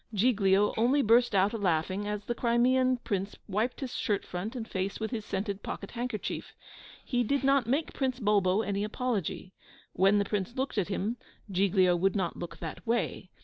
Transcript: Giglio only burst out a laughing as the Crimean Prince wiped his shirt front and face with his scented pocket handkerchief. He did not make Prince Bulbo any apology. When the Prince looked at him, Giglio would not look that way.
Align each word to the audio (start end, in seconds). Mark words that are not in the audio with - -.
Giglio 0.15 0.73
only 0.77 1.03
burst 1.03 1.35
out 1.35 1.53
a 1.53 1.59
laughing 1.59 2.07
as 2.07 2.25
the 2.25 2.33
Crimean 2.33 2.97
Prince 3.03 3.35
wiped 3.47 3.81
his 3.81 3.95
shirt 3.95 4.25
front 4.25 4.55
and 4.55 4.67
face 4.67 4.99
with 4.99 5.11
his 5.11 5.23
scented 5.25 5.61
pocket 5.61 5.91
handkerchief. 5.91 6.55
He 7.05 7.23
did 7.23 7.43
not 7.43 7.67
make 7.67 7.93
Prince 7.93 8.19
Bulbo 8.19 8.61
any 8.63 8.83
apology. 8.83 9.53
When 9.93 10.17
the 10.17 10.25
Prince 10.25 10.55
looked 10.55 10.79
at 10.79 10.87
him, 10.87 11.17
Giglio 11.51 11.95
would 11.95 12.15
not 12.15 12.35
look 12.35 12.57
that 12.57 12.87
way. 12.87 13.29